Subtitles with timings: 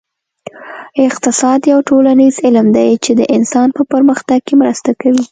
[1.07, 5.23] اقتصاد یو ټولنیز علم دی چې د انسان په پرمختګ کې مرسته کوي